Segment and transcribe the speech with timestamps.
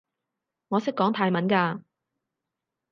[0.69, 1.83] 我識講泰文㗎